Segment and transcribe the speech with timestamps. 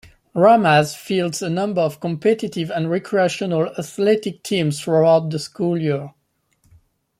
[0.35, 6.15] Ramaz fields a number of competitive and recreational athletic teams throughout the school year.